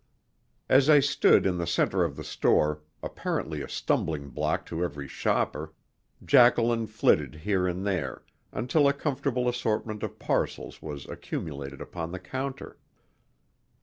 [0.67, 5.07] As I stood in the centre of the store, apparently a stumbling block to every
[5.07, 5.75] shopper,
[6.25, 12.19] Jacqueline flitted here and there, until a comfortable assortment of parcels was accumulated upon the
[12.19, 12.79] counter.